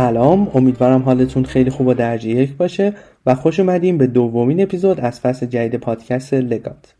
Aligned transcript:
سلام 0.00 0.50
امیدوارم 0.54 1.02
حالتون 1.02 1.44
خیلی 1.44 1.70
خوب 1.70 1.86
و 1.86 1.94
درجه 1.94 2.28
یک 2.28 2.56
باشه 2.56 2.92
و 3.26 3.34
خوش 3.34 3.60
اومدیم 3.60 3.98
به 3.98 4.06
دومین 4.06 4.62
اپیزود 4.62 5.00
از 5.00 5.20
فصل 5.20 5.46
جدید 5.46 5.80
پادکست 5.80 6.34
لگات. 6.34 6.94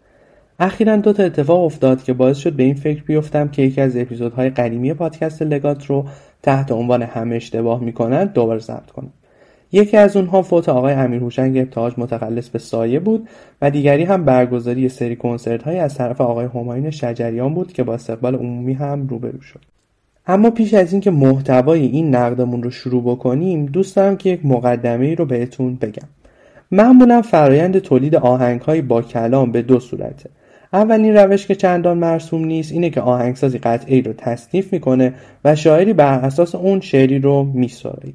اخیرا 0.58 0.96
دو 0.96 1.12
تا 1.12 1.22
اتفاق 1.22 1.64
افتاد 1.64 2.02
که 2.02 2.12
باعث 2.12 2.36
شد 2.36 2.52
به 2.52 2.62
این 2.62 2.74
فکر 2.74 3.02
بیفتم 3.02 3.48
که 3.48 3.62
یکی 3.62 3.80
از 3.80 3.96
اپیزودهای 3.96 4.50
قدیمی 4.50 4.94
پادکست 4.94 5.42
لگات 5.42 5.86
رو 5.86 6.04
تحت 6.42 6.72
عنوان 6.72 7.02
همه 7.02 7.36
اشتباه 7.36 7.80
می‌کنن 7.80 8.24
دوباره 8.24 8.58
ضبط 8.58 8.90
کنم 8.90 9.12
یکی 9.72 9.96
از 9.96 10.16
اونها 10.16 10.42
فوت 10.42 10.68
آقای 10.68 10.92
امیر 10.94 11.20
هوشنگ 11.20 11.58
ابتهاج 11.58 11.94
متخلص 11.96 12.48
به 12.48 12.58
سایه 12.58 13.00
بود 13.00 13.28
و 13.62 13.70
دیگری 13.70 14.04
هم 14.04 14.24
برگزاری 14.24 14.88
سری 14.88 15.16
کنسرت 15.16 15.62
های 15.62 15.78
از 15.78 15.94
طرف 15.94 16.20
آقای 16.20 16.46
هماین 16.54 16.90
شجریان 16.90 17.54
بود 17.54 17.72
که 17.72 17.82
با 17.82 17.94
استقبال 17.94 18.34
عمومی 18.34 18.72
هم 18.72 19.06
روبرو 19.06 19.40
شد. 19.40 19.79
اما 20.30 20.50
پیش 20.50 20.74
از 20.74 20.92
اینکه 20.92 21.10
محتوای 21.10 21.86
این 21.86 22.14
نقدمون 22.14 22.62
رو 22.62 22.70
شروع 22.70 23.02
بکنیم 23.02 23.66
دوست 23.66 23.96
دارم 23.96 24.16
که 24.16 24.30
یک 24.30 24.46
مقدمه 24.46 25.14
رو 25.14 25.24
بهتون 25.24 25.74
بگم. 25.74 26.08
معمولا 26.70 27.22
فرایند 27.22 27.78
تولید 27.78 28.16
آهنگ 28.16 28.60
های 28.60 28.82
با 28.82 29.02
کلام 29.02 29.52
به 29.52 29.62
دو 29.62 29.80
صورته. 29.80 30.30
اولین 30.72 31.16
روش 31.16 31.46
که 31.46 31.54
چندان 31.54 31.98
مرسوم 31.98 32.44
نیست 32.44 32.72
اینه 32.72 32.90
که 32.90 33.00
آهنگسازی 33.00 33.58
قطعی 33.58 34.02
رو 34.02 34.12
تصنیف 34.12 34.72
می‌کنه 34.72 35.14
و 35.44 35.56
شاعری 35.56 35.92
بر 35.92 36.18
اساس 36.18 36.54
اون 36.54 36.80
شعری 36.80 37.18
رو 37.18 37.42
میسرایی 37.42 38.14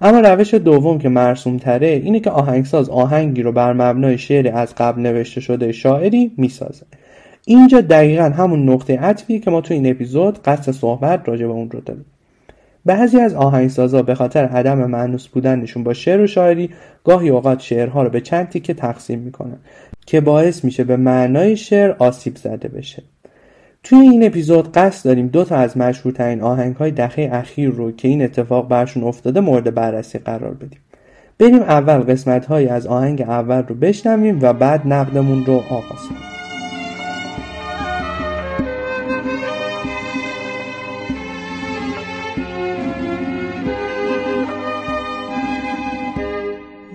اما 0.00 0.20
روش 0.20 0.54
دوم 0.54 0.98
که 0.98 1.08
مرسوم 1.08 1.56
تره 1.56 1.86
اینه 1.86 2.20
که 2.20 2.30
آهنگساز 2.30 2.90
آهنگی 2.90 3.42
رو 3.42 3.52
بر 3.52 3.72
مبنای 3.72 4.18
شعری 4.18 4.48
از 4.48 4.74
قبل 4.74 5.00
نوشته 5.00 5.40
شده 5.40 5.72
شاعری 5.72 6.32
می‌سازه. 6.36 6.86
اینجا 7.44 7.80
دقیقا 7.80 8.24
همون 8.24 8.68
نقطه 8.68 8.98
عطفیه 8.98 9.38
که 9.38 9.50
ما 9.50 9.60
تو 9.60 9.74
این 9.74 9.90
اپیزود 9.90 10.42
قصد 10.42 10.72
صحبت 10.72 11.28
راجع 11.28 11.46
به 11.46 11.52
اون 11.52 11.70
رو 11.70 11.80
داریم. 11.80 12.04
بعضی 12.84 13.20
از 13.20 13.34
آهنگسازا 13.34 14.02
به 14.02 14.14
خاطر 14.14 14.44
عدم 14.44 14.90
معنوس 14.90 15.28
بودنشون 15.28 15.84
با 15.84 15.92
شعر 15.92 16.20
و 16.20 16.26
شاعری 16.26 16.70
گاهی 17.04 17.28
اوقات 17.28 17.60
شعرها 17.60 18.02
رو 18.02 18.10
به 18.10 18.20
چند 18.20 18.48
تیکه 18.48 18.74
تقسیم 18.74 19.18
می‌کنن 19.18 19.58
که 20.06 20.20
باعث 20.20 20.64
میشه 20.64 20.84
به 20.84 20.96
معنای 20.96 21.56
شعر 21.56 21.94
آسیب 21.98 22.36
زده 22.36 22.68
بشه. 22.68 23.02
توی 23.82 23.98
این 23.98 24.26
اپیزود 24.26 24.72
قصد 24.72 25.04
داریم 25.04 25.26
دو 25.26 25.44
تا 25.44 25.56
از 25.56 25.76
مشهورترین 25.76 26.40
آهنگ 26.40 26.76
های 26.76 26.90
دهه 26.90 27.28
اخیر 27.32 27.70
رو 27.70 27.92
که 27.92 28.08
این 28.08 28.22
اتفاق 28.22 28.68
برشون 28.68 29.04
افتاده 29.04 29.40
مورد 29.40 29.74
بررسی 29.74 30.18
قرار 30.18 30.54
بدیم. 30.54 30.80
بریم 31.38 31.62
اول 31.62 31.98
قسمت 31.98 32.46
های 32.46 32.68
از 32.68 32.86
آهنگ 32.86 33.22
اول 33.22 33.62
رو 33.62 33.74
بشنویم 33.74 34.38
و 34.42 34.52
بعد 34.52 34.86
نقدمون 34.86 35.44
رو 35.46 35.54
آغاز 35.54 36.08
کنیم. 36.08 36.39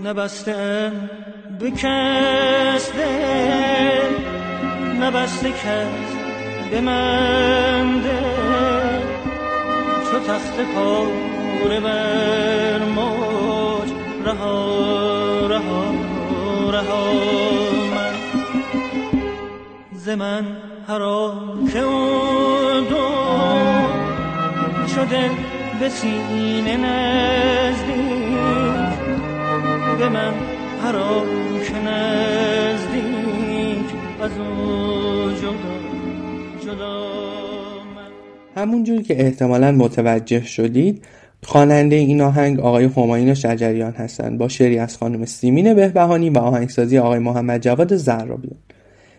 نبسته 0.05 0.91
به 1.59 1.71
کس 1.71 2.91
نبسته 4.99 5.51
کس 5.51 6.15
به 6.71 6.81
من 6.81 8.01
چو 10.11 10.19
تخت 10.19 10.59
پاره 10.75 11.79
بر 11.79 12.79
موج 12.85 13.89
رها 14.25 15.47
رها 15.47 15.93
رها 16.71 17.13
من. 17.95 18.15
ز 19.93 20.09
من 20.09 20.45
که 21.73 21.81
دو 22.89 23.14
شده 24.95 25.29
به 25.79 25.89
سینه 25.89 26.77
نزدیک. 26.77 27.95
به 29.99 30.09
من 30.09 30.33
حرام 30.83 31.25
که 31.67 31.79
نزدیک. 31.79 33.85
از 34.21 34.31
او 34.37 35.31
جدا 35.31 35.75
جدا 36.65 37.05
همونجور 38.55 39.01
که 39.01 39.21
احتمالا 39.21 39.71
متوجه 39.71 40.43
شدید 40.43 41.05
خواننده 41.43 41.95
این 41.95 42.21
آهنگ 42.21 42.59
آقای 42.59 42.85
هماین 42.85 43.33
شجریان 43.33 43.91
هستند 43.91 44.37
با 44.37 44.47
شعری 44.47 44.77
از 44.77 44.97
خانم 44.97 45.25
سیمین 45.25 45.73
بهبهانی 45.73 46.29
و 46.29 46.37
آهنگسازی 46.37 46.97
آقای 46.97 47.19
محمد 47.19 47.61
جواد 47.61 47.95
زرابیان 47.95 48.57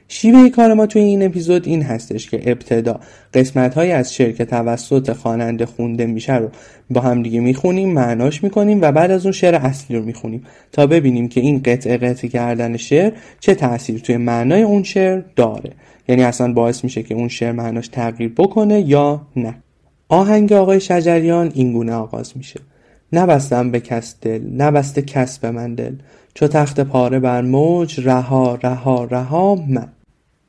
شیوه 0.09 0.49
کار 0.49 0.75
ما 0.75 0.87
توی 0.87 1.03
این 1.03 1.23
اپیزود 1.23 1.67
این 1.69 1.83
هستش 1.83 2.31
که 2.31 2.51
ابتدا 2.51 3.01
قسمت 3.35 3.75
های 3.75 3.93
از 3.93 4.15
شعر 4.15 4.33
که 4.33 4.45
توسط 4.45 5.13
خواننده 5.13 5.67
خونده 5.67 6.07
میشه 6.07 6.37
رو 6.37 6.49
با 6.91 7.01
هم 7.01 7.23
دیگه 7.23 7.41
می‌خونیم 7.41 7.93
معناش 7.93 8.45
می‌کنیم 8.45 8.83
و 8.83 8.93
بعد 8.93 9.11
از 9.11 9.27
اون 9.27 9.33
شعر 9.33 9.55
اصلی 9.55 9.97
رو 9.97 10.05
می‌خونیم 10.05 10.45
تا 10.73 10.87
ببینیم 10.87 11.29
که 11.29 11.41
این 11.41 11.63
قطعه 11.65 11.97
قطعه 11.97 12.31
کردن 12.31 12.77
شعر 12.77 13.13
چه 13.41 13.55
تاثیر 13.55 13.99
توی 13.99 14.17
معنای 14.17 14.63
اون 14.63 14.83
شعر 14.83 15.23
داره. 15.37 15.73
یعنی 16.09 16.23
اصلا 16.23 16.53
باعث 16.53 16.85
میشه 16.85 17.03
که 17.03 17.15
اون 17.15 17.29
شعر 17.29 17.53
معناش 17.53 17.89
تغییر 17.89 18.33
بکنه 18.37 18.81
یا 18.81 19.27
نه. 19.37 19.55
آهنگ 20.09 20.53
آقای 20.53 20.81
شجریان 20.81 21.53
این 21.55 21.73
گونه 21.73 21.93
آغاز 21.93 22.33
میشه. 22.37 22.61
نبستم 23.13 23.71
به 23.71 23.81
کس 23.81 24.17
دل 24.21 24.43
نبسته 24.57 25.03
کس 25.03 25.39
به 25.39 25.51
من 25.51 25.75
دل. 25.75 25.95
چو 26.35 26.49
تخت 26.49 26.81
پاره 26.81 27.19
بر 27.19 27.43
موج 27.43 28.01
رها 28.09 28.59
رها 28.63 29.05
رها 29.05 29.55
من. 29.55 29.89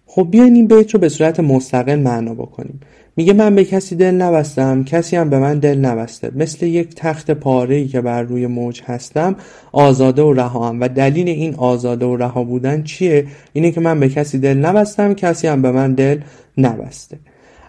خب 0.07 0.27
بیاین 0.31 0.55
این 0.55 0.67
بیت 0.67 0.93
رو 0.93 0.99
به 0.99 1.09
صورت 1.09 1.39
مستقل 1.39 1.99
معنا 1.99 2.33
بکنیم. 2.33 2.79
میگه 3.15 3.33
من 3.33 3.55
به 3.55 3.65
کسی 3.65 3.95
دل 3.95 4.11
نبستم 4.11 4.83
کسی 4.83 5.15
هم 5.15 5.29
به 5.29 5.39
من 5.39 5.59
دل 5.59 5.77
نبسته. 5.77 6.31
مثل 6.35 6.65
یک 6.65 6.95
تخت 6.95 7.31
پاره 7.31 7.87
که 7.87 8.01
بر 8.01 8.21
روی 8.21 8.47
موج 8.47 8.81
هستم 8.85 9.35
آزاده 9.71 10.21
و 10.21 10.33
رها 10.33 10.75
و 10.79 10.89
دلیل 10.89 11.27
این 11.29 11.55
آزاده 11.55 12.05
و 12.05 12.15
رها 12.15 12.43
بودن 12.43 12.83
چیه؟ 12.83 13.27
اینه 13.53 13.71
که 13.71 13.81
من 13.81 13.99
به 13.99 14.09
کسی 14.09 14.39
دل 14.39 14.57
نبستم 14.57 15.13
کسی 15.13 15.47
هم 15.47 15.61
به 15.61 15.71
من 15.71 15.93
دل 15.93 16.19
نبسته. 16.57 17.17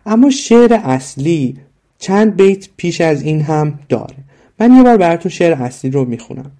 اما 0.06 0.30
شعر 0.30 0.80
اصلی 0.84 1.56
چند 1.98 2.36
بیت 2.36 2.68
پیش 2.76 3.00
از 3.00 3.22
این 3.22 3.40
هم 3.40 3.78
داره. 3.88 4.16
من 4.60 4.76
یه 4.76 4.82
بار 4.82 4.96
براتون 4.96 5.30
شعر 5.30 5.62
اصلی 5.62 5.90
رو 5.90 6.04
می‌خونم. 6.04 6.50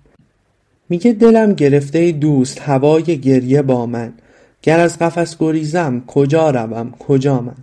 میگه 0.89 1.13
دلم 1.13 1.53
گرفته 1.53 2.13
دوست 2.13 2.61
هوای 2.61 3.03
گریه 3.03 3.63
با 3.63 3.87
من. 3.87 4.13
گر 4.63 4.81
از 4.81 4.99
قفس 4.99 5.37
گریزم 5.39 6.03
کجا 6.07 6.51
روم؟ 6.51 6.91
کجا 6.91 7.41
من؟ 7.41 7.55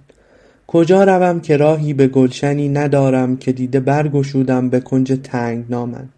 کجا 0.67 1.03
روم 1.03 1.39
که 1.39 1.57
راهی 1.57 1.93
به 1.93 2.07
گلشنی 2.07 2.69
ندارم 2.69 3.37
که 3.37 3.51
دیده 3.51 3.79
برگشودم 3.79 4.69
به 4.69 4.79
کنج 4.79 5.19
تنگ 5.23 5.65
نامن؟ 5.69 6.09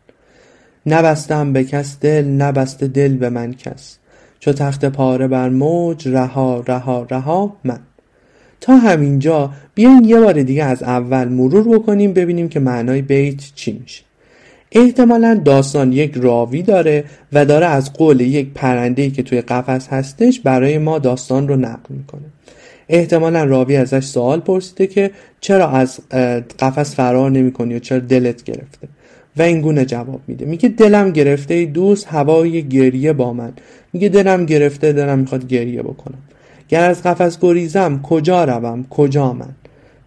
نبستم 0.85 1.53
به 1.53 1.63
کس 1.63 1.99
دل 1.99 2.25
نبسته 2.25 2.87
دل 2.87 3.17
به 3.17 3.29
من 3.29 3.53
کس. 3.53 3.97
چو 4.39 4.53
تخت 4.53 4.85
پاره 4.85 5.27
بر 5.27 5.49
موج 5.49 6.07
رها 6.07 6.63
رها 6.67 7.07
رها 7.09 7.55
من. 7.63 7.79
تا 8.61 8.77
همینجا 8.77 9.51
بیاین 9.75 10.03
یه 10.05 10.19
بار 10.19 10.43
دیگه 10.43 10.63
از 10.63 10.83
اول 10.83 11.27
مرور 11.27 11.77
بکنیم 11.77 12.13
ببینیم 12.13 12.49
که 12.49 12.59
معنای 12.59 13.01
بیت 13.01 13.51
چی 13.55 13.71
میشه. 13.71 14.06
احتمالا 14.71 15.41
داستان 15.45 15.93
یک 15.93 16.13
راوی 16.15 16.61
داره 16.61 17.03
و 17.33 17.45
داره 17.45 17.65
از 17.65 17.93
قول 17.93 18.21
یک 18.21 18.47
پرنده 18.55 19.09
که 19.09 19.23
توی 19.23 19.41
قفس 19.41 19.87
هستش 19.87 20.39
برای 20.39 20.77
ما 20.77 20.99
داستان 20.99 21.47
رو 21.47 21.55
نقل 21.55 21.89
می‌کنه. 21.95 22.25
احتمالا 22.89 23.43
راوی 23.43 23.75
ازش 23.75 24.03
سوال 24.03 24.39
پرسیده 24.39 24.87
که 24.87 25.11
چرا 25.41 25.69
از 25.69 25.99
قفس 26.59 26.95
فرار 26.95 27.31
نمی‌کنی 27.31 27.75
و 27.75 27.79
چرا 27.79 27.99
دلت 27.99 28.43
گرفته؟ 28.43 28.87
و 29.37 29.41
این 29.41 29.61
گونه 29.61 29.85
جواب 29.85 30.21
میده. 30.27 30.45
میگه 30.45 30.69
دلم 30.69 31.11
گرفته 31.11 31.53
ای 31.53 31.65
دوست 31.65 32.07
هوای 32.07 32.67
گریه 32.67 33.13
با 33.13 33.33
من. 33.33 33.53
میگه 33.93 34.09
دلم 34.09 34.45
گرفته 34.45 34.93
دلم 34.93 35.19
می‌خواد 35.19 35.47
گریه 35.47 35.83
بکنم. 35.83 36.17
گر 36.69 36.89
از 36.89 37.03
قفس 37.03 37.37
گریزم 37.41 37.99
کجا 38.03 38.43
روم؟ 38.43 38.85
کجا 38.89 39.33
من؟ 39.33 39.55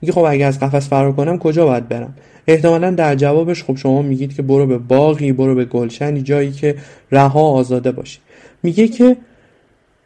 میگه 0.03 0.13
خب 0.13 0.25
اگه 0.29 0.45
از 0.45 0.61
قفس 0.61 0.89
فرار 0.89 1.13
کنم 1.13 1.39
کجا 1.39 1.67
باید 1.67 1.89
برم؟ 1.89 2.15
احتمالا 2.47 2.91
در 2.91 3.15
جوابش 3.15 3.65
خب 3.65 3.77
شما 3.77 4.03
میگید 4.03 4.35
که 4.35 4.43
برو 4.43 4.67
به 4.67 4.79
باقی 4.79 5.33
برو 5.33 5.55
به 5.55 5.65
گلشنی 5.65 6.23
جایی 6.23 6.53
که 6.53 6.75
رها 7.13 7.41
آزاده 7.41 7.93
باشی. 7.93 8.19
میگه 8.63 8.89
که 8.89 9.17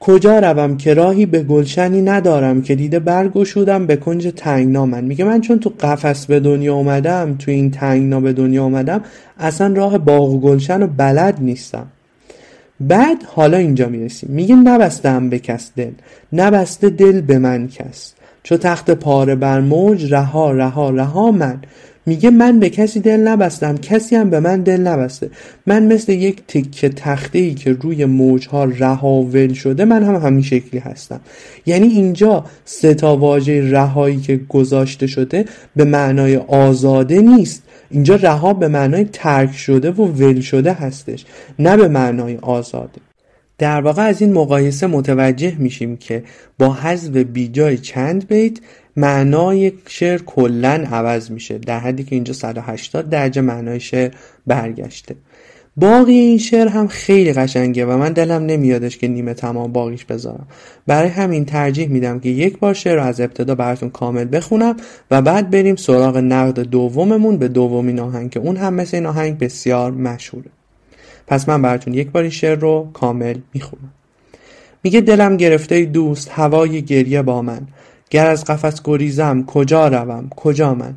کجا 0.01 0.39
روم 0.39 0.77
که 0.77 0.95
راهی 0.95 1.27
به 1.27 1.43
گلشنی 1.43 2.03
ندارم 2.03 2.63
که 2.63 2.75
دیده 2.75 2.99
برگشودم 2.99 3.87
به 3.87 3.97
کنج 3.97 4.33
تنگنا 4.37 4.87
من 4.87 5.05
میگه 5.05 5.25
من 5.25 5.41
چون 5.41 5.59
تو 5.59 5.73
قفس 5.81 6.27
به 6.27 6.41
دنیا 6.41 6.75
اومدم 6.75 7.37
تو 7.39 7.51
این 7.51 7.71
تنگنا 7.71 8.21
به 8.21 8.33
دنیا 8.33 8.65
اومدم 8.65 9.01
اصلا 9.39 9.75
راه 9.75 9.99
باغ 9.99 10.31
و 10.31 10.41
گلشن 10.41 10.83
و 10.83 10.87
بلد 10.87 11.39
نیستم. 11.41 11.87
بعد 12.81 13.23
حالا 13.27 13.57
اینجا 13.57 13.89
می‌رسیم. 13.89 14.31
میگه 14.33 14.55
نبستم 14.55 15.31
به 15.31 15.39
کس 15.39 15.73
دل 15.77 15.93
نبسته 16.33 16.91
دل 16.91 17.21
به 17.21 17.39
من 17.39 17.69
کس. 17.69 18.15
چو 18.45 18.57
تخت 18.57 18.91
پاره 18.91 19.35
بر 19.35 19.61
موج 19.61 20.13
رها 20.13 20.53
رها 20.53 20.91
رها 20.91 21.31
من. 21.31 21.61
میگه 22.07 22.31
من 22.31 22.61
به 22.61 22.71
کسی 22.71 23.01
دل 23.01 23.17
نبستم 23.17 23.77
کسی 23.77 24.17
هم 24.17 24.31
به 24.31 24.41
من 24.41 24.63
دل 24.63 24.81
نبسته. 24.81 25.31
من 25.67 25.87
مثل 25.87 26.13
یک 26.13 26.43
تکه 26.49 26.89
تخته 26.89 27.39
ای 27.39 27.55
که 27.55 27.73
روی 27.73 28.05
موجها 28.05 28.65
رهاول 28.65 29.53
شده 29.53 29.85
من 29.85 30.03
هم 30.03 30.15
همین 30.17 30.43
شکلی 30.43 30.81
هستم. 30.81 31.21
یعنی 31.67 31.87
اینجا 31.87 32.45
سه 32.65 32.95
تا 32.95 33.17
واژه 33.17 33.71
رهایی 33.71 34.17
که 34.17 34.41
گذاشته 34.49 35.07
شده 35.07 35.45
به 35.77 35.85
معنای 35.85 36.37
آزاده 36.37 37.23
نیست. 37.23 37.63
اینجا 37.91 38.17
رها 38.17 38.55
به 38.55 38.69
معنای 38.69 39.05
ترک 39.13 39.57
شده 39.57 39.91
و 39.91 40.05
ول 40.05 40.41
شده 40.41 40.73
هستش 40.73 41.25
نه 41.59 41.77
به 41.77 41.89
معنای 41.89 42.37
آزاده. 42.43 43.01
در 43.59 43.81
واقع 43.81 44.03
از 44.03 44.21
این 44.23 44.33
مقایسه 44.33 44.87
متوجه 44.87 45.57
میشیم 45.59 45.97
که 45.97 46.25
با 46.59 46.73
حذف 46.73 47.17
بیجای 47.17 47.79
چند 47.79 48.29
بیت 48.29 48.59
معنای 48.97 49.73
شعر 49.89 50.19
کلا 50.19 50.85
عوض 50.93 51.31
میشه 51.31 51.59
در 51.59 51.79
حدی 51.79 52.05
که 52.05 52.15
اینجا 52.15 52.33
180 52.33 53.11
درجه 53.11 53.41
معنای 53.41 53.81
شعر 53.81 54.11
برگشته. 54.47 55.17
باقی 55.77 56.13
این 56.13 56.39
شعر 56.39 56.69
هم 56.69 56.89
خیلی 56.89 57.33
قشنگه 57.33 57.87
و 57.87 57.97
من 57.97 58.13
دلم 58.13 58.47
نمیادش 58.47 58.99
که 58.99 59.09
نیمه 59.09 59.35
تمام 59.35 59.73
باقیش 59.73 60.05
بذارم. 60.05 60.47
برای 60.87 61.09
همین 61.09 61.45
ترجیح 61.45 61.89
میدم 61.89 62.21
که 62.21 62.29
یک 62.29 62.59
بار 62.59 62.75
شعر 62.75 62.97
رو 62.97 63.03
از 63.03 63.21
ابتدا 63.21 63.55
براتون 63.55 63.91
کامل 63.91 64.29
بخونم 64.33 64.77
و 65.11 65.23
بعد 65.23 65.51
بریم 65.51 65.77
سراغ 65.77 66.17
نقد 66.17 66.61
دوممون 66.61 67.37
به 67.37 67.49
دومین 67.49 68.01
آهنگ 68.01 68.31
که 68.31 68.41
اون 68.41 68.57
هم 68.57 68.75
مثل 68.75 68.97
این 68.97 69.07
آهنگ 69.07 69.39
بسیار 69.39 69.93
مشهوره. 69.93 70.51
پس 71.27 71.49
من 71.49 71.63
براتون 71.63 71.95
یک 71.95 72.11
بار 72.11 72.23
این 72.23 72.31
شعر 72.31 72.59
رو 72.59 72.91
کامل 72.93 73.37
می‌خونم. 73.55 73.93
میگه 74.83 75.01
دلم 75.01 75.37
گرفته 75.37 75.85
دوست 75.85 76.31
هوای 76.31 76.83
گریه 76.83 77.23
با 77.23 77.43
من. 77.43 77.61
گر 78.11 78.27
از 78.27 78.45
قفس 78.45 78.81
گریزم 78.85 79.45
کجا 79.47 79.89
روم؟ 79.89 80.29
کجا 80.37 80.75
من؟ 80.75 80.95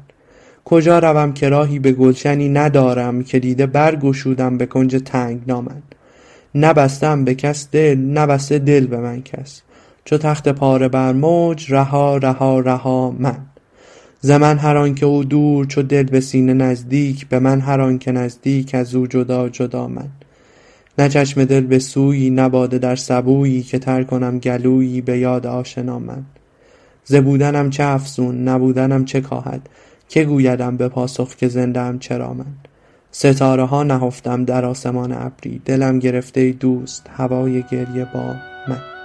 کجا 0.66 1.00
روم 1.00 1.34
که 1.34 1.50
راهی 1.50 1.80
به 1.80 1.92
گلشنی 1.92 2.50
ندارم 2.50 3.24
که 3.24 3.40
دیده 3.40 3.66
برگشودم 3.66 4.58
به 4.58 4.66
کنج 4.66 4.96
تنگ 5.06 5.42
نامن؟ 5.48 5.82
نبستم 6.56 7.24
به 7.26 7.36
کس 7.36 7.68
دل 7.72 7.98
نبسته 7.98 8.60
دل 8.60 8.88
به 8.88 8.98
من 8.98 9.22
کس. 9.22 9.62
چو 10.06 10.18
تخت 10.18 10.50
پاره 10.50 10.88
بر 10.88 11.14
موج 11.14 11.74
رها 11.74 12.18
رها 12.18 12.60
رها 12.60 13.16
من. 13.20 13.38
ز 14.22 14.32
من 14.32 14.58
هر 14.58 14.90
که 14.90 15.06
او 15.06 15.24
دور 15.24 15.66
چو 15.66 15.82
دل 15.82 16.04
به 16.04 16.20
سینه 16.20 16.54
نزدیک 16.54 17.28
به 17.28 17.40
من 17.40 17.62
هر 17.62 17.98
که 17.98 18.12
نزدیک 18.12 18.76
از 18.76 18.96
او 18.96 19.08
جدا 19.08 19.50
جدا 19.50 19.88
من. 19.88 20.10
نه 20.98 21.10
چشم 21.10 21.46
دل 21.46 21.62
به 21.62 21.80
سویی 21.80 22.30
نه 22.30 22.50
باده 22.50 22.78
در 22.78 22.96
سبویی 22.96 23.64
که 23.64 23.80
تر 23.80 24.04
کنم 24.04 24.40
گلویی 24.40 25.02
به 25.02 25.18
یاد 25.18 25.48
آشنا 25.48 26.00
من. 26.00 26.26
ز 27.04 27.16
بودنم 27.16 27.70
چه 27.70 27.84
افزون 27.84 28.48
نبودنم 28.48 29.06
چه 29.06 29.22
کاهد 29.22 29.70
که 30.10 30.24
گویدم 30.24 30.78
به 30.78 30.88
پاسخ 30.88 31.36
که 31.36 31.48
زندم 31.48 32.00
چرا 32.00 32.34
من. 32.34 32.46
ستاره 33.12 33.64
ها 33.64 33.84
نهفتم 33.84 34.46
در 34.46 34.66
آسمان 34.66 35.12
ابری 35.12 35.62
دلم 35.66 36.00
گرفته 36.00 36.52
دوست 36.52 37.10
هوای 37.18 37.64
گریه 37.72 38.08
با 38.14 38.36
من. 38.68 38.97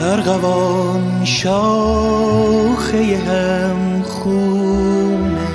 ارغوان 0.00 1.24
شاخه 1.24 3.16
هم 3.16 4.02
خونه 4.02 5.46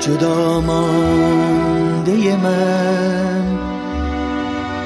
جدا 0.00 0.60
مانده 0.60 2.36
من. 2.36 3.58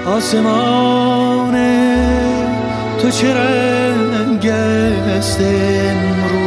آسمان 0.07 1.55
تو 2.99 3.11
چه 3.11 3.35
رنگ 3.35 4.47
است 4.47 5.41
امروز؟ 5.41 6.39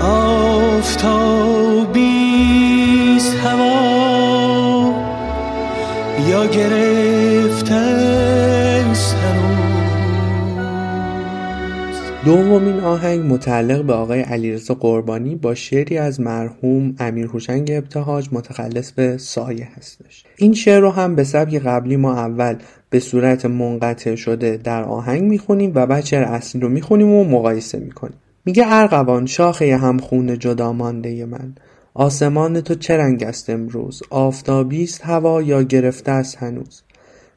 آفتابیست 0.00 0.96
هوا. 3.44 4.94
یا 6.28 6.46
گرفته 6.46 8.11
دومین 12.24 12.80
آهنگ 12.80 13.32
متعلق 13.32 13.84
به 13.84 13.92
آقای 13.92 14.20
علیرضا 14.20 14.74
قربانی 14.74 15.34
با 15.34 15.54
شعری 15.54 15.98
از 15.98 16.20
مرحوم 16.20 16.94
امیر 16.98 17.26
هوشنگ 17.26 17.70
ابتهاج 17.70 18.28
متخلص 18.32 18.92
به 18.92 19.16
سایه 19.16 19.68
هستش. 19.76 20.24
این 20.36 20.54
شعر 20.54 20.80
رو 20.80 20.90
هم 20.90 21.14
به 21.14 21.24
سبک 21.24 21.54
قبلی 21.54 21.96
ما 21.96 22.14
اول 22.14 22.56
به 22.90 23.00
صورت 23.00 23.46
منقطع 23.46 24.14
شده 24.14 24.56
در 24.56 24.82
آهنگ 24.82 25.22
می‌خونیم 25.22 25.72
و 25.74 25.86
بعد 25.86 26.04
شعر 26.04 26.22
اصلی 26.22 26.60
رو 26.60 26.68
می‌خونیم 26.68 27.08
و 27.08 27.24
مقایسه 27.24 27.78
می‌کنیم. 27.78 28.16
میگه 28.44 28.64
ارغوان 28.66 29.26
شاخه 29.26 29.76
همخون 29.76 30.38
جدا 30.38 30.72
مانده 30.72 31.26
من. 31.26 31.54
آسمان 31.94 32.60
تو 32.60 32.74
چه 32.74 32.96
رنگ 32.96 33.22
است 33.22 33.50
امروز؟ 33.50 34.02
آفتابیست 34.10 35.00
هوا 35.04 35.42
یا 35.42 35.62
گرفته 35.62 36.12
است 36.12 36.36
هنوز؟ 36.36 36.82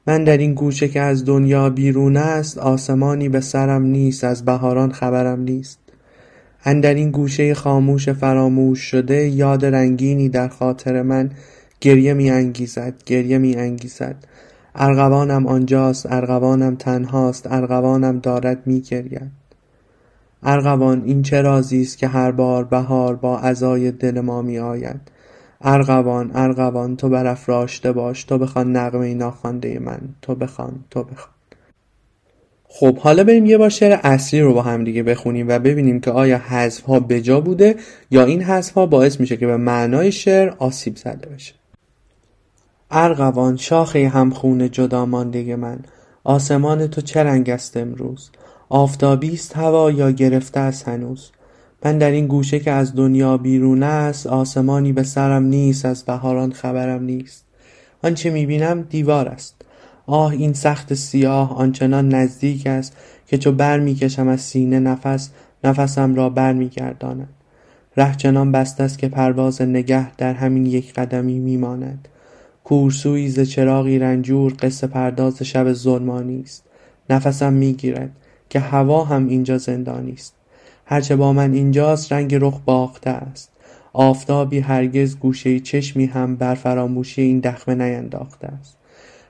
من 0.07 0.23
در 0.23 0.37
این 0.37 0.53
گوشه 0.53 0.87
که 0.87 1.01
از 1.01 1.25
دنیا 1.25 1.69
بیرون 1.69 2.17
است 2.17 2.57
آسمانی 2.57 3.29
به 3.29 3.39
سرم 3.39 3.81
نیست 3.81 4.23
از 4.23 4.45
بهاران 4.45 4.91
خبرم 4.91 5.41
نیست. 5.41 5.79
اندر 6.65 6.93
این 6.93 7.11
گوشه 7.11 7.53
خاموش 7.53 8.09
فراموش 8.09 8.79
شده 8.79 9.27
یاد 9.27 9.65
رنگینی 9.65 10.29
در 10.29 10.47
خاطر 10.47 11.01
من 11.01 11.29
گریه 11.81 12.13
می 12.13 12.29
انگیزد 12.29 12.93
گریه 13.05 13.37
می 13.37 13.55
انگیزد. 13.55 14.15
ارغوانم 14.75 15.47
آنجاست 15.47 16.05
ارغوانم 16.11 16.75
تنهاست 16.75 17.47
ارغوانم 17.51 18.19
دارد 18.19 18.67
می 18.67 18.81
گرید. 18.81 19.31
ارغوان 20.43 21.03
این 21.05 21.21
چه 21.21 21.41
رازی 21.41 21.81
است 21.81 21.97
که 21.97 22.07
هر 22.07 22.31
بار 22.31 22.63
بهار 22.63 23.15
با 23.15 23.39
عزای 23.39 23.91
دل 23.91 24.21
ما 24.21 24.41
می 24.41 24.59
آید؟ 24.59 25.01
ارغوان 25.61 26.31
ارغوان 26.35 26.95
تو 26.95 27.09
برافراشته 27.09 27.91
باش 27.91 28.23
تو 28.23 28.37
بخوان 28.37 28.71
نغمه 28.71 29.13
ناخوانده 29.13 29.79
من. 29.79 29.99
تو 30.21 30.35
بخوان 30.35 30.85
تو 30.89 31.03
بخوان. 31.03 31.35
خب 32.67 32.97
حالا 32.97 33.23
بریم 33.23 33.45
یه 33.45 33.57
بار 33.57 33.69
شعر 33.69 33.99
اصلی 34.03 34.41
رو 34.41 34.53
با 34.53 34.61
هم 34.61 34.83
دیگه 34.83 35.03
بخونیم 35.03 35.47
و 35.49 35.59
ببینیم 35.59 35.99
که 35.99 36.11
آیا 36.11 36.37
حذف 36.37 36.83
ها 36.83 36.99
بجا 36.99 37.41
بوده 37.41 37.75
یا 38.11 38.23
این 38.23 38.41
حذف 38.41 38.73
ها 38.73 38.85
باعث 38.85 39.19
میشه 39.19 39.37
که 39.37 39.47
به 39.47 39.57
معنای 39.57 40.11
شعر 40.11 40.53
آسیب 40.59 40.95
زده 40.95 41.29
بشه. 41.29 41.53
ارغوان 42.91 43.57
شاخه 43.57 44.07
همخون 44.07 44.71
جدا 44.71 45.05
مانده 45.05 45.55
من. 45.55 45.79
آسمان 46.23 46.87
تو 46.87 47.01
چه 47.01 47.23
رنگ 47.23 47.49
است 47.49 47.77
امروز؟ 47.77 48.29
آفتابیست 48.69 49.57
هوا 49.57 49.91
یا 49.91 50.11
گرفته 50.11 50.59
است 50.59 50.87
هنوز؟ 50.87 51.31
من 51.85 51.97
در 51.97 52.11
این 52.11 52.27
گوشه 52.27 52.59
که 52.59 52.71
از 52.71 52.95
دنیا 52.95 53.37
بیرون 53.37 53.83
است 53.83 54.27
آسمانی 54.27 54.93
به 54.93 55.03
سرم 55.03 55.43
نیست 55.43 55.85
از 55.85 56.03
بهاران 56.03 56.51
خبرم 56.51 57.03
نیست. 57.03 57.45
آنچه 58.03 58.29
می‌بینم 58.29 58.81
دیوار 58.81 59.27
است. 59.27 59.55
آه 60.05 60.31
این 60.31 60.53
سخت 60.53 60.93
سیاه 60.93 61.57
آنچنان 61.57 62.09
نزدیک 62.09 62.67
است 62.67 62.97
که 63.27 63.37
چو 63.37 63.51
بر 63.51 63.79
می‌کشم 63.79 64.27
از 64.27 64.41
سینه 64.41 64.79
نفس 64.79 65.29
نفسم 65.63 66.15
را 66.15 66.29
بر 66.29 66.53
میگرداند 66.53 67.29
ره 67.97 68.15
چنان 68.15 68.51
بست 68.51 68.81
است 68.81 68.99
که 68.99 69.07
پرواز 69.07 69.61
نگه 69.61 70.15
در 70.15 70.33
همین 70.33 70.65
یک 70.65 70.93
قدمی 70.93 71.39
میماند. 71.39 72.07
کورسوی 72.63 73.29
ز 73.29 73.39
چراغی 73.39 73.99
رنجور 73.99 74.53
قصه 74.61 74.87
پرداز 74.87 75.43
شب 75.43 75.73
ظلمانی 75.73 76.41
است. 76.41 76.63
نفسم 77.09 77.53
می‌گیرد 77.53 78.09
که 78.49 78.59
هوا 78.59 79.03
هم 79.03 79.27
اینجا 79.27 79.57
زندانی 79.57 80.11
است. 80.11 80.33
هرچه 80.85 81.15
با 81.15 81.33
من 81.33 81.53
اینجاست 81.53 82.13
رنگ 82.13 82.35
رخ 82.35 82.59
باخته 82.65 83.09
است. 83.09 83.51
آفتابی 83.93 84.59
هرگز 84.59 85.17
گوشه 85.17 85.59
چشمی 85.59 86.05
هم 86.05 86.35
بر 86.35 86.55
فراموشی 86.55 87.21
این 87.21 87.39
دخمه 87.39 87.75
نینداخته 87.75 88.47
است. 88.47 88.77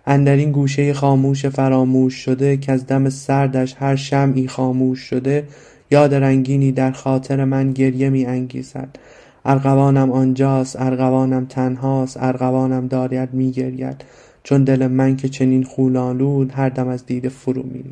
اندر 0.06 0.36
این 0.36 0.52
گوشه 0.52 0.94
خاموش 0.94 1.46
فراموش 1.46 2.14
شده 2.14 2.58
که 2.58 2.72
از 2.72 2.88
دم 2.88 3.10
سردش 3.10 3.76
هر 3.80 3.96
شمعی 3.96 4.48
خاموش 4.48 5.00
شده 5.00 5.48
یاد 5.92 6.14
رنگینی 6.14 6.72
در 6.72 6.92
خاطر 6.92 7.44
من 7.46 7.72
گریه 7.72 8.10
می 8.10 8.26
انگیزد. 8.26 9.00
ارغوانم 9.46 10.12
آنجاست 10.12 10.82
ارغوانم 10.82 11.46
تنهاست 11.46 12.18
ارغوانم 12.24 12.88
دارد 12.88 13.34
می 13.34 13.52
گرید. 13.52 14.04
چون 14.44 14.64
دل 14.64 14.88
من 14.88 15.16
که 15.16 15.30
چنین 15.30 15.64
خولالود 15.64 16.52
هر 16.52 16.70
دم 16.70 16.88
از 16.88 17.06
دیده 17.06 17.30
فرو 17.30 17.64
می 17.64 17.84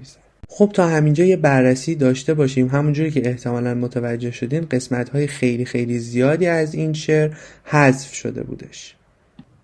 خب 0.48 0.72
تا 0.74 0.88
همینجا 0.88 1.26
یه 1.26 1.36
بررسی 1.36 1.96
داشته 1.96 2.34
باشیم. 2.34 2.68
همونجوری 2.68 3.12
که 3.12 3.28
احتمالا 3.30 3.74
متوجه 3.74 4.32
شدین 4.32 4.68
قسمت 4.72 5.10
های 5.10 5.28
خیلی 5.28 5.66
خیلی 5.66 6.00
زیادی 6.00 6.48
از 6.48 6.74
این 6.76 6.94
شعر 6.94 7.32
حذف 7.64 8.14
شده 8.14 8.44
بودش. 8.44 8.96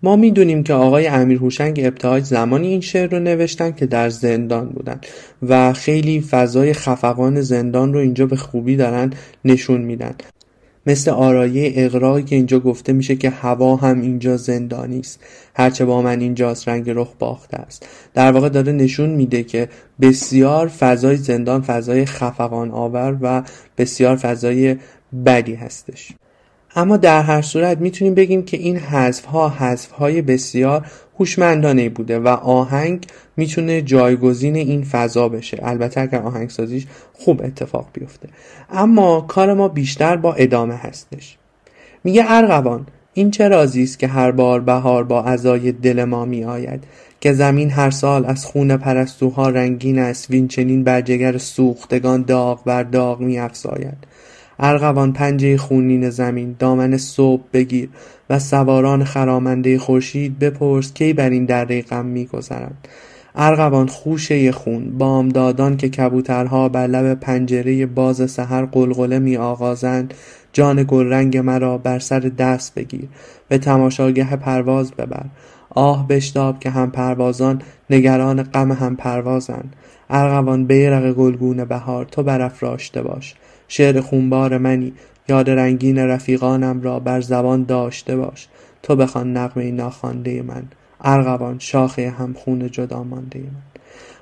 ما 0.02 0.16
می‌دونیم 0.16 0.62
که 0.62 0.72
آقای 0.72 1.06
امیر 1.06 1.38
هوشنگ 1.38 1.80
ابتهاج 1.84 2.24
زمانی 2.24 2.68
این 2.68 2.80
شعر 2.80 3.10
رو 3.10 3.18
نوشتن 3.18 3.72
که 3.72 3.86
در 3.86 4.08
زندان 4.08 4.68
بودن 4.68 5.00
و 5.42 5.72
خیلی 5.72 6.20
فضای 6.20 6.72
خفقان 6.72 7.40
زندان 7.40 7.92
رو 7.92 7.98
اینجا 7.98 8.26
به 8.26 8.36
خوبی 8.36 8.76
دارن 8.76 9.12
نشون 9.44 9.80
میدن. 9.80 10.14
مثل 10.86 11.10
آرایه 11.10 11.72
اقرایی 11.76 12.24
که 12.24 12.36
اینجا 12.36 12.60
گفته 12.60 12.92
میشه 12.92 13.16
که 13.16 13.30
هوا 13.30 13.76
هم 13.76 14.00
اینجا 14.00 14.36
زندانی 14.36 15.00
است. 15.00 15.20
هرچه 15.54 15.84
با 15.84 16.02
من 16.02 16.20
اینجاست 16.20 16.68
رنگ 16.68 16.90
رخ 16.90 17.08
باخته 17.18 17.56
است. 17.56 17.88
در 18.14 18.32
واقع 18.32 18.48
داره 18.48 18.72
نشون 18.72 19.10
میده 19.10 19.42
که 19.42 19.68
بسیار 20.00 20.68
فضای 20.68 21.16
زندان 21.16 21.62
فضای 21.62 22.04
خفقان 22.04 22.70
آور 22.70 23.18
و 23.20 23.42
بسیار 23.78 24.16
فضای 24.16 24.76
بدی 25.26 25.54
هستش. 25.54 26.12
اما 26.74 26.96
در 26.96 27.22
هر 27.22 27.42
صورت 27.42 27.78
می‌تونیم 27.78 28.14
بگیم 28.14 28.42
که 28.42 28.56
این 28.56 28.76
حذف 28.76 29.24
ها 29.24 29.48
حذف 29.48 29.90
های 29.90 30.22
بسیار 30.22 30.86
هوشمندانه 31.20 31.88
بوده 31.88 32.18
و 32.18 32.28
آهنگ 32.28 33.06
می‌تونه 33.36 33.82
جایگزین 33.82 34.56
این 34.56 34.84
فضا 34.84 35.28
بشه. 35.28 35.58
البته 35.62 36.00
اگر 36.00 36.22
آهنگسازیش 36.22 36.86
خوب 37.12 37.42
اتفاق 37.44 37.88
بیفته. 37.92 38.28
اما 38.70 39.20
کار 39.20 39.54
ما 39.54 39.68
بیشتر 39.68 40.16
با 40.16 40.34
ادامه 40.34 40.74
هستش. 40.74 41.36
میگه 42.04 42.24
ارغوان 42.26 42.86
این 43.14 43.30
چه 43.30 43.48
رازی 43.48 43.82
است 43.82 43.98
که 43.98 44.06
هر 44.06 44.30
بار 44.30 44.60
بهار 44.60 45.04
با 45.04 45.22
ازای 45.22 45.72
دل 45.72 46.04
ما 46.04 46.24
می 46.24 46.44
آید 46.44 46.84
که 47.20 47.32
زمین 47.32 47.70
هر 47.70 47.90
سال 47.90 48.26
از 48.26 48.44
خون 48.44 48.76
پرستوها 48.76 49.48
رنگین 49.48 49.98
است 49.98 50.30
وین 50.30 50.48
چنین 50.48 50.84
بر 50.84 51.00
جگر 51.00 51.38
سوختگان 51.38 52.22
داغ 52.22 52.64
بر 52.64 52.82
داغ 52.82 53.20
می 53.20 53.38
افزاید 53.38 53.96
ارغوان 54.62 55.12
پنجه 55.12 55.56
خونین 55.56 56.10
زمین 56.10 56.56
دامن 56.58 56.96
صبح 56.96 57.42
بگیر 57.52 57.88
و 58.30 58.38
سواران 58.38 59.04
خرامنده 59.04 59.78
خورشید 59.78 60.38
بپرس 60.38 60.92
کی 60.92 61.12
بر 61.12 61.30
این 61.30 61.44
دره 61.44 61.82
غم 61.82 62.06
میگذرند 62.06 62.88
ارغوان 63.34 63.86
خوشه 63.86 64.52
خون 64.52 64.98
بامدادان 64.98 65.76
که 65.76 65.88
کبوترها 65.88 66.68
بر 66.68 66.86
لب 66.86 67.20
پنجره 67.20 67.86
باز 67.86 68.30
سحر 68.30 68.64
قلقله 68.64 69.18
می 69.18 69.36
آغازند 69.36 70.14
جان 70.52 70.84
گلرنگ 70.88 71.38
مرا 71.38 71.78
بر 71.78 71.98
سر 71.98 72.20
دست 72.20 72.74
بگیر 72.74 73.08
به 73.48 73.58
تماشاگه 73.58 74.36
پرواز 74.36 74.92
ببر. 74.92 75.24
آه 75.70 76.08
بشتاب 76.08 76.60
که 76.60 76.70
هم 76.70 76.90
پروازان 76.90 77.62
نگران 77.90 78.42
غم 78.42 78.72
هم 78.72 78.96
پروازند 78.96 79.76
ارغوان 80.10 80.64
بیرق 80.64 81.12
گلگون 81.12 81.64
بهار 81.64 82.04
تو 82.04 82.22
برافراشته 82.22 83.02
باش. 83.02 83.34
شعر 83.72 84.00
خونبار 84.00 84.58
منی 84.58 84.92
یاد 85.28 85.50
رنگین 85.50 85.98
رفیقانم 85.98 86.82
را 86.82 87.00
بر 87.00 87.20
زبان 87.20 87.64
داشته 87.64 88.16
باش. 88.16 88.48
تو 88.82 88.96
بخوان 88.96 89.32
نغمه 89.32 89.70
ناخوانده 89.70 90.42
من. 90.42 90.62
ارغوان 91.04 91.58
شاخه 91.58 92.10
همخون 92.10 92.70
جدا 92.70 93.02
مانده 93.02 93.38
من 93.38 93.70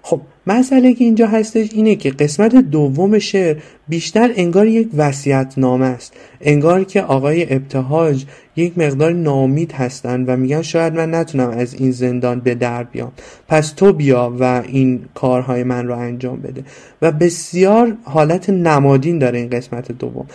خب 0.02 0.20
مسئله 0.46 0.94
که 0.94 1.04
اینجا 1.04 1.26
هستش 1.26 1.68
اینه 1.72 1.96
که 1.96 2.10
قسمت 2.10 2.54
دوم 2.54 3.18
شعر 3.18 3.56
بیشتر 3.88 4.30
انگار 4.36 4.66
یک 4.66 4.88
وسیعت 4.96 5.58
نامه 5.58 5.86
است. 5.86 6.12
انگار 6.40 6.84
که 6.84 7.02
آقای 7.02 7.54
ابتهاج 7.54 8.24
یک 8.56 8.78
مقدار 8.78 9.12
نامید 9.12 9.72
هستند 9.72 10.28
و 10.28 10.36
میگن 10.36 10.62
شاید 10.62 10.94
من 10.94 11.14
نتونم 11.14 11.50
از 11.50 11.74
این 11.74 11.90
زندان 11.90 12.40
به 12.40 12.54
در 12.54 12.84
بیام. 12.84 13.12
پس 13.48 13.70
تو 13.70 13.92
بیا 13.92 14.36
و 14.40 14.62
این 14.66 15.04
کارهای 15.14 15.62
من 15.64 15.86
رو 15.86 15.98
انجام 15.98 16.40
بده. 16.40 16.64
و 17.02 17.12
بسیار 17.12 17.96
حالت 18.02 18.50
نمادین 18.50 19.18
داره 19.18 19.38
این 19.38 19.50
قسمت 19.50 19.92
دوم. 19.92 20.26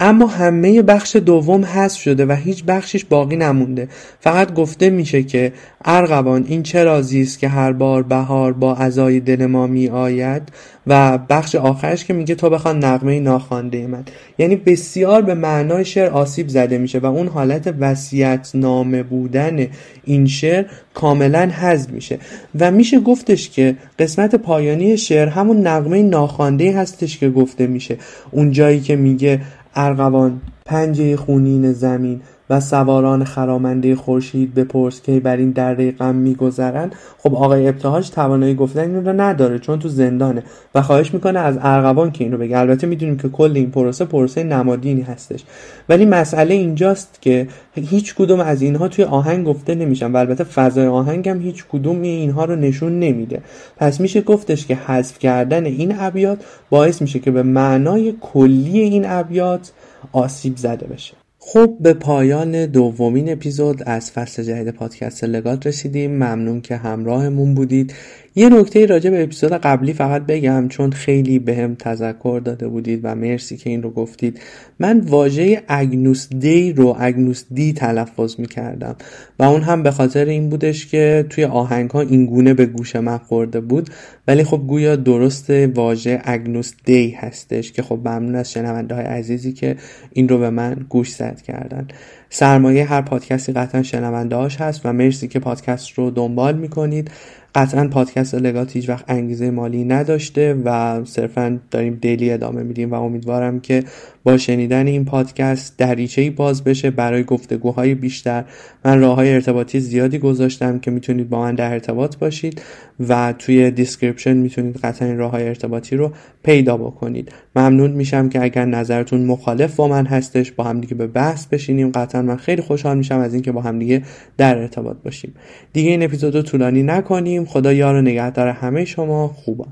اما 0.00 0.26
همه 0.26 0.82
بخش 0.82 1.16
دوم 1.16 1.64
حذف 1.64 2.00
شده 2.00 2.26
و 2.26 2.32
هیچ 2.32 2.64
بخشش 2.64 3.04
باقی 3.04 3.36
نمونده. 3.36 3.88
فقط 4.20 4.54
گفته 4.54 4.90
میشه 4.90 5.22
که 5.22 5.52
ارغوان 5.84 6.44
این 6.48 6.62
چه 6.62 6.84
رازی 6.84 7.22
است 7.22 7.38
که 7.38 7.48
هر 7.48 7.72
بار 7.72 8.02
بهار 8.02 8.52
با 8.52 8.74
ازای 8.74 9.20
دل 9.20 9.46
ما 9.46 9.66
می 9.66 9.88
آید 9.88 10.42
و 10.86 11.18
بخش 11.18 11.54
آخرش 11.54 12.04
که 12.04 12.12
میگه 12.12 12.34
تو 12.34 12.50
بخوان 12.50 12.84
نغمه 12.84 13.20
ناخوانده 13.20 13.86
من 13.86 14.04
یعنی 14.38 14.56
بسیار 14.56 15.22
به 15.22 15.34
معنای 15.34 15.84
شعر 15.84 16.10
آسیب 16.10 16.48
زده 16.48 16.78
میشه 16.78 16.98
و 16.98 17.06
اون 17.06 17.28
حالت 17.28 17.74
وصیت 17.80 18.50
نامه 18.54 19.02
بودن 19.02 19.66
این 20.04 20.26
شعر 20.26 20.64
کاملا 20.94 21.50
حذف 21.60 21.90
میشه. 21.90 22.18
و 22.60 22.70
میشه 22.70 23.00
گفتش 23.00 23.50
که 23.50 23.76
قسمت 23.98 24.34
پایانی 24.34 24.96
شعر 24.96 25.28
همون 25.28 25.66
نغمه 25.66 26.02
ناخوانده 26.02 26.76
هستش 26.76 27.18
که 27.18 27.30
گفته 27.30 27.66
میشه. 27.66 27.96
اون 28.30 28.50
جایی 28.50 28.80
که 28.80 28.96
میگه 28.96 29.40
ارغوان 29.76 30.40
پنجه 30.66 31.16
خونین 31.16 31.72
زمین 31.72 32.20
و 32.50 32.60
سواران 32.60 33.24
خرامنده 33.24 33.96
خورشید 33.96 34.54
بپرس 34.54 35.02
که 35.02 35.20
بر 35.20 35.36
این 35.36 35.50
دره 35.50 35.92
غم 35.92 36.14
میگذرند 36.14 36.94
خب 37.18 37.34
آقای 37.34 37.68
ابتهاج 37.68 38.10
توانایی 38.10 38.54
گفتن 38.54 39.06
رو 39.06 39.20
نداره 39.20 39.58
چون 39.58 39.78
تو 39.78 39.88
زندانه 39.88 40.42
و 40.74 40.82
خواهش 40.82 41.14
می‌کنه 41.14 41.38
از 41.38 41.58
ارغوان 41.60 42.10
که 42.10 42.24
این 42.24 42.32
رو 42.32 42.38
بگه. 42.38 42.58
البته 42.58 42.86
می‌دونیم 42.86 43.16
که 43.16 43.28
کل 43.28 43.52
این 43.54 43.70
پروسه 43.70 44.04
پروسه 44.04 44.42
نمادینی 44.42 45.02
هستش. 45.02 45.44
ولی 45.88 46.06
مسئله 46.06 46.54
اینجاست 46.54 47.18
که 47.20 47.48
هیچ 47.74 48.14
کدوم 48.14 48.40
از 48.40 48.62
اینها 48.62 48.88
توی 48.88 49.04
آهنگ 49.04 49.46
گفته 49.46 49.74
نمیشن 49.74 50.12
و 50.12 50.16
البته 50.16 50.44
فضای 50.44 50.86
آهنگ 50.86 51.28
هم 51.28 51.40
هیچ 51.40 51.64
کدوم 51.68 52.02
اینها 52.02 52.44
رو 52.44 52.56
نشون 52.56 52.98
نمیده. 53.00 53.42
پس 53.76 54.00
میشه 54.00 54.20
گفتش 54.20 54.66
که 54.66 54.74
حذف 54.74 55.18
کردن 55.18 55.64
این 55.64 55.94
ابیات 55.98 56.44
باعث 56.70 57.02
میشه 57.02 57.18
که 57.18 57.30
به 57.30 57.42
معنای 57.42 58.14
کلی 58.20 58.78
این 58.78 59.04
ابیات 59.06 59.72
آسیب 60.12 60.56
زده 60.56 60.86
بشه. 60.86 61.23
خب 61.46 61.76
به 61.80 61.92
پایان 61.94 62.66
دومین 62.66 63.32
اپیزود 63.32 63.82
از 63.86 64.10
فصل 64.10 64.42
جدید 64.42 64.70
پادکست 64.70 65.24
لگات 65.24 65.66
رسیدیم. 65.66 66.10
ممنون 66.10 66.60
که 66.60 66.76
همراهمون 66.76 67.54
بودید. 67.54 67.94
یه 68.36 68.48
نکته 68.48 68.86
راجع 68.86 69.10
به 69.10 69.22
اپیزود 69.22 69.52
قبلی 69.52 69.92
فقط 69.92 70.26
بگم 70.26 70.68
چون 70.68 70.92
خیلی 70.92 71.38
بهم 71.38 71.68
به 71.68 71.74
تذکر 71.74 72.42
داده 72.44 72.68
بودید 72.68 73.00
و 73.02 73.14
مرسی 73.14 73.56
که 73.56 73.70
این 73.70 73.82
رو 73.82 73.90
گفتید. 73.90 74.40
من 74.78 75.00
واژه 75.00 75.62
اگنوس 75.68 76.28
دی 76.28 76.72
رو 76.72 76.96
اگنوس 76.98 77.44
دی 77.50 77.72
تلفظ 77.72 78.40
می 78.40 78.46
کردم 78.46 78.96
و 79.38 79.42
اون 79.42 79.60
هم 79.60 79.82
به 79.82 79.90
خاطر 79.90 80.24
این 80.24 80.48
بودش 80.48 80.86
که 80.86 81.26
توی 81.30 81.44
آهنگ 81.44 81.90
ها 81.90 82.00
این 82.00 82.26
گونه 82.26 82.54
به 82.54 82.66
گوش 82.66 82.96
من 82.96 83.18
خورده 83.18 83.60
بود. 83.60 83.90
ولی 84.28 84.44
خب 84.44 84.58
گویا 84.66 84.96
درست 84.96 85.50
واژه 85.50 86.20
اگنوس 86.24 86.72
دی 86.84 87.10
هستش 87.10 87.72
که 87.72 87.82
خب 87.82 87.98
ممنون 88.04 88.34
از 88.34 88.52
شنونده 88.52 88.94
های 88.94 89.04
عزیزی 89.04 89.52
که 89.52 89.76
این 90.12 90.28
رو 90.28 90.38
به 90.38 90.50
من 90.50 90.86
گوش 90.88 91.14
زد 91.14 91.40
کردن. 91.40 91.88
سرمایه 92.30 92.84
هر 92.84 93.02
پادکستی 93.02 93.52
قطعا 93.52 93.82
شنونده 93.82 94.36
هاش 94.36 94.56
هست 94.56 94.86
و 94.86 94.92
مرسی 94.92 95.28
که 95.28 95.38
پادکست 95.38 95.90
رو 95.90 96.10
دنبال 96.10 96.56
می‌کنید. 96.56 97.10
قطعا 97.54 97.88
پادکست 97.88 98.34
لگات 98.34 98.72
هیچ 98.72 98.88
وقت 98.88 99.04
انگیزه 99.08 99.50
مالی 99.50 99.84
نداشته 99.84 100.54
و 100.64 101.00
صرفا 101.04 101.60
داریم 101.70 101.98
دیلی 102.00 102.30
ادامه 102.30 102.62
میدیم 102.62 102.90
و 102.90 102.94
امیدوارم 102.94 103.60
که 103.60 103.84
با 104.24 104.36
شنیدن 104.36 104.86
این 104.86 105.04
پادکست 105.04 105.78
دریچه 105.78 106.30
باز 106.30 106.64
بشه 106.64 106.90
برای 106.90 107.24
گفتگوهای 107.24 107.94
بیشتر. 107.94 108.44
من 108.84 109.00
راه 109.00 109.16
های 109.16 109.34
ارتباطی 109.34 109.80
زیادی 109.80 110.18
گذاشتم 110.18 110.78
که 110.78 110.90
می‌تونید 110.90 111.28
با 111.28 111.40
من 111.40 111.54
در 111.54 111.72
ارتباط 111.72 112.16
باشید 112.16 112.62
و 113.08 113.34
توی 113.38 113.70
description 113.70 114.36
می‌تونید 114.36 114.76
قطعا 114.76 115.08
این 115.08 115.18
راه 115.18 115.30
های 115.30 115.48
ارتباطی 115.48 115.96
رو 115.96 116.12
پیدا 116.42 116.76
بکنید. 116.76 117.32
ممنون 117.56 117.90
میشم 117.90 118.28
که 118.28 118.42
اگر 118.42 118.64
نظرتون 118.64 119.24
مخالف 119.24 119.76
با 119.76 119.88
من 119.88 120.06
هستش 120.06 120.52
با 120.52 120.64
همدیگه 120.64 120.94
به 120.94 121.06
بحث 121.06 121.46
بشینیم. 121.46 121.90
قطعا 121.90 122.22
من 122.22 122.36
خیلی 122.36 122.62
خوشحال 122.62 122.98
میشم 122.98 123.18
از 123.18 123.34
اینکه 123.34 123.52
با 123.52 123.60
همدیگه 123.60 124.02
در 124.36 124.58
ارتباط 124.58 124.96
باشیم. 125.04 125.34
دیگه 125.72 125.90
این 125.90 126.02
اپیزودو 126.02 126.42
طولانی 126.42 126.82
نکنیم. 126.82 127.43
خدا 127.46 127.72
یار 127.72 127.94
و 127.94 128.02
نگهدار 128.02 128.48
همه 128.48 128.84
شما 128.84 129.28
خوبان. 129.28 129.68